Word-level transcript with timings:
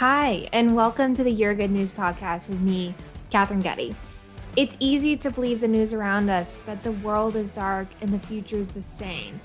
Hi, 0.00 0.48
and 0.54 0.74
welcome 0.74 1.12
to 1.12 1.22
the 1.22 1.30
Your 1.30 1.52
Good 1.52 1.70
News 1.70 1.92
podcast 1.92 2.48
with 2.48 2.62
me, 2.62 2.94
Katherine 3.28 3.60
Getty. 3.60 3.94
It's 4.56 4.78
easy 4.80 5.14
to 5.16 5.30
believe 5.30 5.60
the 5.60 5.68
news 5.68 5.92
around 5.92 6.30
us 6.30 6.60
that 6.60 6.82
the 6.82 6.92
world 6.92 7.36
is 7.36 7.52
dark 7.52 7.86
and 8.00 8.08
the 8.08 8.26
future 8.26 8.56
is 8.56 8.70
the 8.70 8.82
same. 8.82 9.38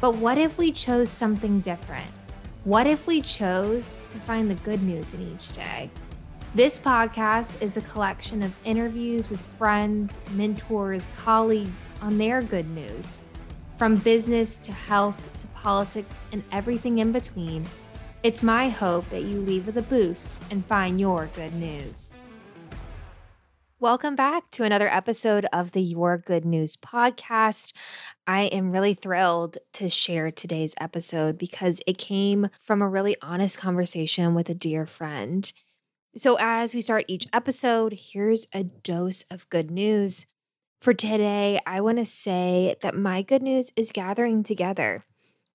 But 0.00 0.14
what 0.14 0.38
if 0.38 0.58
we 0.58 0.70
chose 0.70 1.10
something 1.10 1.58
different? 1.58 2.06
What 2.62 2.86
if 2.86 3.08
we 3.08 3.20
chose 3.20 4.04
to 4.10 4.18
find 4.18 4.48
the 4.48 4.54
good 4.54 4.80
news 4.80 5.12
in 5.12 5.22
each 5.34 5.52
day? 5.54 5.90
This 6.54 6.78
podcast 6.78 7.60
is 7.60 7.76
a 7.76 7.82
collection 7.82 8.44
of 8.44 8.54
interviews 8.64 9.28
with 9.28 9.40
friends, 9.40 10.20
mentors, 10.34 11.08
colleagues 11.16 11.88
on 12.00 12.16
their 12.16 12.42
good 12.42 12.70
news. 12.70 13.22
From 13.76 13.96
business 13.96 14.56
to 14.58 14.72
health 14.72 15.20
to 15.38 15.48
politics 15.48 16.24
and 16.30 16.44
everything 16.52 16.98
in 16.98 17.10
between, 17.10 17.66
it's 18.26 18.42
my 18.42 18.68
hope 18.68 19.08
that 19.10 19.22
you 19.22 19.38
leave 19.38 19.66
with 19.66 19.76
a 19.76 19.82
boost 19.82 20.42
and 20.50 20.66
find 20.66 20.98
your 20.98 21.30
good 21.36 21.54
news. 21.54 22.18
Welcome 23.78 24.16
back 24.16 24.50
to 24.50 24.64
another 24.64 24.92
episode 24.92 25.46
of 25.52 25.70
the 25.70 25.80
Your 25.80 26.18
Good 26.18 26.44
News 26.44 26.74
podcast. 26.74 27.72
I 28.26 28.46
am 28.46 28.72
really 28.72 28.94
thrilled 28.94 29.58
to 29.74 29.88
share 29.88 30.32
today's 30.32 30.74
episode 30.80 31.38
because 31.38 31.80
it 31.86 31.98
came 31.98 32.48
from 32.58 32.82
a 32.82 32.88
really 32.88 33.14
honest 33.22 33.58
conversation 33.58 34.34
with 34.34 34.50
a 34.50 34.54
dear 34.54 34.86
friend. 34.86 35.52
So, 36.16 36.36
as 36.40 36.74
we 36.74 36.80
start 36.80 37.04
each 37.06 37.28
episode, 37.32 37.92
here's 38.10 38.48
a 38.52 38.64
dose 38.64 39.22
of 39.30 39.48
good 39.50 39.70
news. 39.70 40.26
For 40.80 40.92
today, 40.92 41.60
I 41.64 41.80
want 41.80 41.98
to 41.98 42.04
say 42.04 42.74
that 42.82 42.96
my 42.96 43.22
good 43.22 43.42
news 43.44 43.70
is 43.76 43.92
gathering 43.92 44.42
together. 44.42 45.04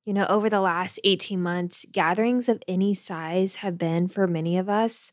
You 0.03 0.13
know, 0.13 0.25
over 0.27 0.49
the 0.49 0.61
last 0.61 0.99
18 1.03 1.41
months, 1.41 1.85
gatherings 1.91 2.49
of 2.49 2.63
any 2.67 2.93
size 2.95 3.57
have 3.57 3.77
been, 3.77 4.07
for 4.07 4.25
many 4.25 4.57
of 4.57 4.67
us, 4.67 5.11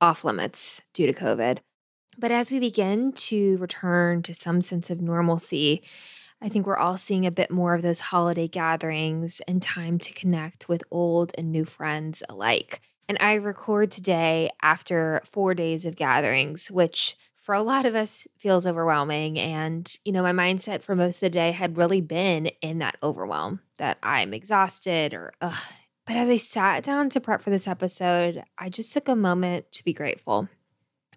off 0.00 0.24
limits 0.24 0.82
due 0.92 1.06
to 1.06 1.12
COVID. 1.12 1.58
But 2.18 2.32
as 2.32 2.50
we 2.50 2.58
begin 2.58 3.12
to 3.12 3.56
return 3.58 4.22
to 4.22 4.34
some 4.34 4.60
sense 4.60 4.90
of 4.90 5.00
normalcy, 5.00 5.84
I 6.42 6.48
think 6.48 6.66
we're 6.66 6.76
all 6.76 6.96
seeing 6.96 7.24
a 7.24 7.30
bit 7.30 7.50
more 7.50 7.74
of 7.74 7.82
those 7.82 8.00
holiday 8.00 8.48
gatherings 8.48 9.40
and 9.46 9.62
time 9.62 9.98
to 10.00 10.12
connect 10.12 10.68
with 10.68 10.82
old 10.90 11.32
and 11.38 11.52
new 11.52 11.64
friends 11.64 12.22
alike. 12.28 12.80
And 13.08 13.16
I 13.20 13.34
record 13.34 13.90
today 13.90 14.50
after 14.62 15.22
four 15.24 15.54
days 15.54 15.86
of 15.86 15.96
gatherings, 15.96 16.70
which 16.70 17.16
for 17.44 17.54
a 17.54 17.62
lot 17.62 17.84
of 17.84 17.94
us 17.94 18.26
feels 18.38 18.66
overwhelming. 18.66 19.38
And, 19.38 19.86
you 20.02 20.12
know, 20.12 20.22
my 20.22 20.32
mindset 20.32 20.82
for 20.82 20.96
most 20.96 21.16
of 21.16 21.20
the 21.20 21.28
day 21.30 21.52
had 21.52 21.76
really 21.76 22.00
been 22.00 22.46
in 22.62 22.78
that 22.78 22.96
overwhelm 23.02 23.60
that 23.76 23.98
I'm 24.02 24.32
exhausted 24.32 25.12
or, 25.12 25.34
ugh. 25.42 25.62
But 26.06 26.16
as 26.16 26.30
I 26.30 26.36
sat 26.36 26.82
down 26.82 27.10
to 27.10 27.20
prep 27.20 27.42
for 27.42 27.50
this 27.50 27.68
episode, 27.68 28.42
I 28.58 28.70
just 28.70 28.94
took 28.94 29.08
a 29.08 29.14
moment 29.14 29.72
to 29.72 29.84
be 29.84 29.92
grateful. 29.92 30.48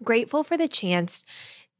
Grateful 0.04 0.44
for 0.44 0.58
the 0.58 0.68
chance 0.68 1.24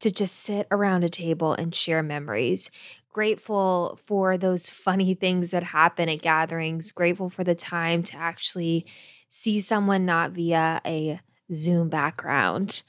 to 0.01 0.11
just 0.11 0.35
sit 0.35 0.67
around 0.71 1.05
a 1.05 1.11
table 1.11 1.53
and 1.53 1.75
share 1.75 2.03
memories. 2.03 2.71
Grateful 3.13 3.99
for 4.07 4.39
those 4.39 4.71
funny 4.71 5.13
things 5.13 5.51
that 5.51 5.63
happen 5.63 6.09
at 6.09 6.23
gatherings. 6.23 6.91
Grateful 6.91 7.29
for 7.29 7.45
the 7.45 7.55
time 7.55 8.03
to 8.05 8.17
actually 8.17 8.87
see 9.29 9.61
someone 9.61 10.07
not 10.07 10.31
via 10.31 10.81
a 10.87 11.21
Zoom 11.53 11.91
background. 11.91 12.83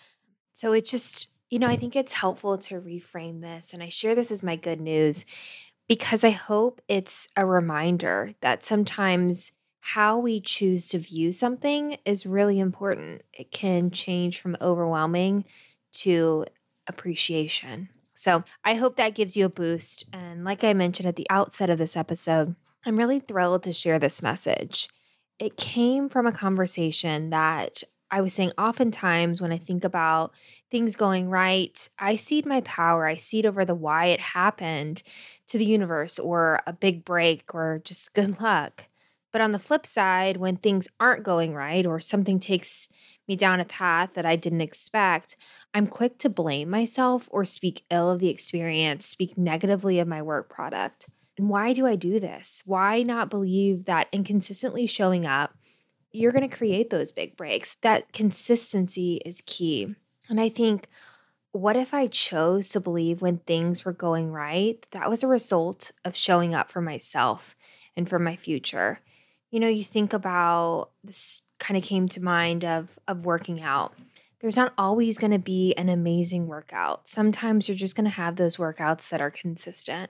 So 0.54 0.72
it 0.72 0.86
just, 0.86 1.28
you 1.50 1.60
know, 1.60 1.68
I 1.68 1.76
think 1.76 1.96
it's 1.96 2.14
helpful 2.14 2.58
to 2.58 2.82
reframe 2.82 3.42
this. 3.42 3.74
And 3.74 3.82
I 3.82 3.90
share 3.90 4.16
this 4.16 4.32
as 4.32 4.44
my 4.44 4.56
good 4.56 4.80
news 4.80 5.26
because 5.88 6.24
I 6.24 6.30
hope 6.30 6.82
it's 6.88 7.28
a 7.36 7.46
reminder 7.46 8.34
that 8.42 8.66
sometimes 8.66 9.52
how 9.82 10.20
we 10.20 10.40
choose 10.40 10.86
to 10.88 11.00
view 11.00 11.32
something 11.32 11.98
is 12.06 12.26
really 12.26 12.60
important. 12.60 13.24
It 13.34 13.52
can 13.52 13.92
change 13.92 14.40
from 14.40 14.58
overwhelming 14.62 15.46
to 15.94 16.46
appreciation. 16.88 17.90
So 18.14 18.44
I 18.64 18.76
hope 18.76 18.98
that 18.98 19.16
gives 19.16 19.38
you 19.38 19.46
a 19.46 19.50
boost. 19.50 20.04
And 20.12 20.44
like 20.44 20.64
I 20.64 20.74
mentioned 20.74 21.08
at 21.08 21.16
the 21.16 21.30
outset 21.30 21.70
of 21.70 21.78
this 21.78 21.96
episode, 21.96 22.56
I'm 22.86 22.98
really 22.98 23.20
thrilled 23.20 23.64
to 23.64 23.74
share 23.74 23.98
this 23.98 24.22
message 24.22 24.90
it 25.40 25.56
came 25.56 26.10
from 26.10 26.28
a 26.28 26.32
conversation 26.32 27.30
that 27.30 27.84
I 28.12 28.22
was 28.22 28.34
saying 28.34 28.52
oftentimes 28.58 29.42
when 29.42 29.52
I 29.52 29.58
think 29.58 29.84
about 29.84 30.34
things 30.72 30.96
going 30.96 31.30
right, 31.30 31.88
I 32.00 32.16
cede 32.16 32.46
my 32.46 32.62
power, 32.62 33.08
I 33.08 33.16
cede 33.16 33.46
over 33.46 33.64
the 33.66 33.76
why 33.76 34.08
it 34.08 34.20
happened 34.20 35.04
to 35.48 35.58
the 35.58 35.66
universe 35.66 36.18
or 36.18 36.62
a 36.66 36.74
big 36.74 37.06
break 37.06 37.54
or 37.54 37.82
just 37.84 38.14
good 38.16 38.42
luck. 38.42 38.88
But 39.32 39.42
on 39.42 39.52
the 39.52 39.60
flip 39.60 39.86
side, 39.86 40.38
when 40.38 40.58
things 40.58 40.88
aren't 41.00 41.24
going 41.24 41.54
right 41.54 41.86
or 41.86 42.00
something 42.00 42.40
takes 42.40 42.90
me 43.28 43.36
down 43.36 43.60
a 43.60 43.66
path 43.66 44.16
that 44.16 44.26
I 44.26 44.36
didn't 44.36 44.62
expect, 44.62 45.36
I'm 45.72 45.86
quick 45.86 46.18
to 46.20 46.30
blame 46.30 46.70
myself 46.70 47.30
or 47.32 47.46
speak 47.46 47.84
ill 47.92 48.10
of 48.10 48.20
the 48.20 48.30
experience, 48.30 49.06
speak 49.06 49.38
negatively 49.38 50.00
of 50.00 50.08
my 50.08 50.22
work 50.24 50.50
product. 50.50 51.08
And 51.38 51.48
why 51.48 51.74
do 51.74 51.86
I 51.86 51.96
do 51.96 52.20
this? 52.20 52.64
Why 52.66 53.04
not 53.04 53.30
believe 53.30 53.86
that 53.86 54.08
in 54.12 54.24
consistently 54.24 54.88
showing 54.88 55.28
up, 55.28 55.54
you're 56.12 56.32
going 56.32 56.48
to 56.48 56.58
create 56.58 56.90
those 56.90 57.12
big 57.12 57.38
breaks? 57.38 57.76
That 57.82 58.12
consistency 58.14 59.22
is 59.26 59.44
key. 59.46 59.96
And 60.30 60.40
I 60.40 60.50
think, 60.50 60.88
what 61.52 61.76
if 61.76 61.94
I 61.94 62.08
chose 62.08 62.70
to 62.70 62.80
believe 62.80 63.22
when 63.22 63.40
things 63.40 63.84
were 63.84 63.94
going 63.94 64.32
right, 64.32 64.86
that 64.92 65.10
was 65.10 65.24
a 65.24 65.28
result 65.28 65.92
of 66.06 66.16
showing 66.16 66.54
up 66.54 66.70
for 66.70 66.82
myself 66.82 67.56
and 67.98 68.08
for 68.08 68.20
my 68.20 68.36
future? 68.36 69.00
You 69.50 69.60
know, 69.60 69.68
you 69.68 69.84
think 69.84 70.14
about 70.14 70.92
this 71.04 71.42
kind 71.58 71.78
of 71.78 71.84
came 71.84 72.08
to 72.08 72.24
mind 72.24 72.64
of 72.64 72.98
of 73.08 73.26
working 73.26 73.62
out 73.62 73.94
there's 74.40 74.58
not 74.58 74.74
always 74.78 75.18
going 75.18 75.32
to 75.32 75.40
be 75.40 75.74
an 75.76 75.90
amazing 75.90 76.48
workout. 76.48 77.08
Sometimes 77.10 77.68
you're 77.68 77.76
just 77.76 77.96
going 77.96 78.06
to 78.06 78.12
have 78.12 78.36
those 78.36 78.58
workouts 78.58 79.10
that 79.10 79.22
are 79.22 79.32
consistent 79.32 80.10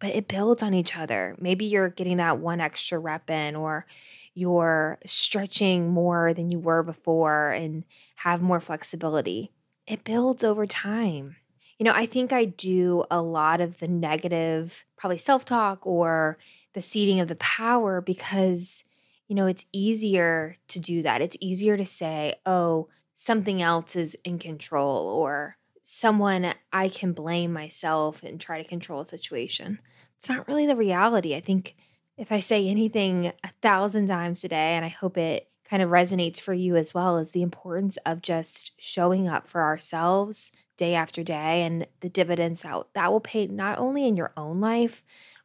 but 0.00 0.14
it 0.14 0.28
builds 0.28 0.62
on 0.62 0.74
each 0.74 0.96
other. 0.96 1.36
Maybe 1.40 1.64
you're 1.64 1.88
getting 1.88 2.18
that 2.18 2.38
one 2.38 2.60
extra 2.60 2.98
rep 2.98 3.30
in, 3.30 3.56
or 3.56 3.86
you're 4.34 4.98
stretching 5.06 5.88
more 5.88 6.34
than 6.34 6.50
you 6.50 6.58
were 6.58 6.82
before 6.82 7.52
and 7.52 7.84
have 8.16 8.42
more 8.42 8.60
flexibility. 8.60 9.52
It 9.86 10.04
builds 10.04 10.44
over 10.44 10.66
time. 10.66 11.36
You 11.78 11.84
know, 11.84 11.92
I 11.94 12.06
think 12.06 12.32
I 12.32 12.44
do 12.44 13.04
a 13.10 13.20
lot 13.20 13.60
of 13.60 13.78
the 13.78 13.88
negative, 13.88 14.84
probably 14.96 15.18
self 15.18 15.44
talk 15.44 15.86
or 15.86 16.38
the 16.74 16.82
ceding 16.82 17.20
of 17.20 17.28
the 17.28 17.36
power 17.36 18.00
because, 18.00 18.84
you 19.28 19.34
know, 19.34 19.46
it's 19.46 19.66
easier 19.72 20.56
to 20.68 20.80
do 20.80 21.02
that. 21.02 21.22
It's 21.22 21.36
easier 21.40 21.76
to 21.76 21.86
say, 21.86 22.34
oh, 22.44 22.88
something 23.14 23.62
else 23.62 23.96
is 23.96 24.16
in 24.24 24.38
control 24.38 25.08
or 25.08 25.56
someone 25.88 26.52
I 26.72 26.88
can 26.88 27.12
blame 27.12 27.52
myself 27.52 28.24
and 28.24 28.40
try 28.40 28.60
to 28.60 28.68
control 28.68 29.02
a 29.02 29.04
situation. 29.04 29.78
It's 30.18 30.28
not 30.28 30.48
really 30.48 30.66
the 30.66 30.74
reality. 30.74 31.36
I 31.36 31.40
think 31.40 31.76
if 32.18 32.32
I 32.32 32.40
say 32.40 32.66
anything 32.66 33.32
a 33.44 33.50
thousand 33.62 34.08
times 34.08 34.40
today, 34.40 34.74
and 34.74 34.84
I 34.84 34.88
hope 34.88 35.16
it 35.16 35.48
kind 35.64 35.84
of 35.84 35.90
resonates 35.90 36.40
for 36.40 36.52
you 36.52 36.74
as 36.74 36.92
well, 36.92 37.18
is 37.18 37.30
the 37.30 37.42
importance 37.42 37.98
of 37.98 38.20
just 38.20 38.72
showing 38.80 39.28
up 39.28 39.46
for 39.46 39.62
ourselves 39.62 40.50
day 40.76 40.96
after 40.96 41.22
day 41.22 41.62
and 41.62 41.86
the 42.00 42.10
dividends 42.10 42.62
that 42.62 42.86
that 42.94 43.12
will 43.12 43.20
pay 43.20 43.46
not 43.46 43.78
only 43.78 44.08
in 44.08 44.16
your 44.16 44.32
own 44.36 44.60
life, 44.60 45.04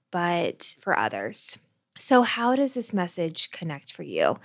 but 0.10 0.76
for 0.80 0.98
others. 0.98 1.60
So, 2.00 2.24
how 2.24 2.56
does 2.56 2.74
this 2.74 2.94
message 2.94 3.52
connect 3.52 3.92
for 3.92 4.02
you? 4.02 4.40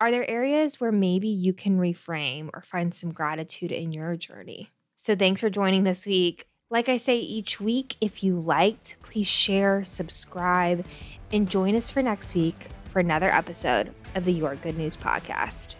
Are 0.00 0.10
there 0.10 0.28
areas 0.28 0.80
where 0.80 0.92
maybe 0.92 1.28
you 1.28 1.52
can 1.52 1.78
reframe 1.78 2.48
or 2.54 2.62
find 2.62 2.94
some 2.94 3.12
gratitude 3.12 3.70
in 3.70 3.92
your 3.92 4.16
journey? 4.16 4.70
So 4.96 5.14
thanks 5.14 5.42
for 5.42 5.50
joining 5.50 5.84
this 5.84 6.06
week. 6.06 6.46
Like 6.70 6.88
I 6.88 6.96
say 6.96 7.18
each 7.18 7.60
week, 7.60 7.96
if 8.00 8.24
you 8.24 8.40
liked, 8.40 8.96
please 9.02 9.28
share, 9.28 9.84
subscribe, 9.84 10.84
and 11.30 11.48
join 11.48 11.76
us 11.76 11.90
for 11.90 12.02
next 12.02 12.34
week 12.34 12.68
for 12.88 13.00
another 13.00 13.30
episode 13.30 13.94
of 14.14 14.24
the 14.24 14.32
Your 14.32 14.56
Good 14.56 14.78
News 14.78 14.96
podcast. 14.96 15.76